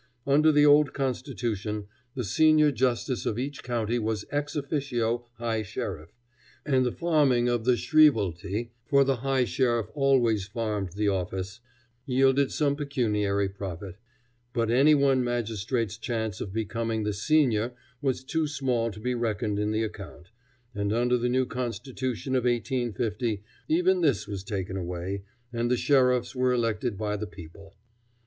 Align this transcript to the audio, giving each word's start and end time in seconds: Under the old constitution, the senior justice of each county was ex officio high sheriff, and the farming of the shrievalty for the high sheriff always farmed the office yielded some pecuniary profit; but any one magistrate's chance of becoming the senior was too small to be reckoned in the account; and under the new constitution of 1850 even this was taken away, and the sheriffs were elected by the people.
Under 0.25 0.51
the 0.51 0.65
old 0.65 0.95
constitution, 0.95 1.85
the 2.15 2.23
senior 2.23 2.71
justice 2.71 3.27
of 3.27 3.37
each 3.37 3.61
county 3.61 3.99
was 3.99 4.25
ex 4.31 4.55
officio 4.55 5.27
high 5.37 5.61
sheriff, 5.61 6.09
and 6.65 6.83
the 6.83 6.91
farming 6.91 7.47
of 7.47 7.65
the 7.65 7.77
shrievalty 7.77 8.71
for 8.87 9.03
the 9.03 9.17
high 9.17 9.45
sheriff 9.45 9.91
always 9.93 10.47
farmed 10.47 10.93
the 10.93 11.07
office 11.07 11.59
yielded 12.07 12.51
some 12.51 12.75
pecuniary 12.75 13.47
profit; 13.47 13.97
but 14.53 14.71
any 14.71 14.95
one 14.95 15.23
magistrate's 15.23 15.99
chance 15.99 16.41
of 16.41 16.51
becoming 16.51 17.03
the 17.03 17.13
senior 17.13 17.73
was 18.01 18.23
too 18.23 18.47
small 18.47 18.89
to 18.89 18.99
be 18.99 19.13
reckoned 19.13 19.59
in 19.59 19.69
the 19.71 19.83
account; 19.83 20.31
and 20.73 20.91
under 20.91 21.15
the 21.15 21.29
new 21.29 21.45
constitution 21.45 22.35
of 22.35 22.45
1850 22.45 23.43
even 23.67 24.01
this 24.01 24.27
was 24.27 24.43
taken 24.43 24.75
away, 24.77 25.21
and 25.53 25.69
the 25.69 25.77
sheriffs 25.77 26.35
were 26.35 26.51
elected 26.53 26.97
by 26.97 27.15
the 27.15 27.27
people. 27.27 27.75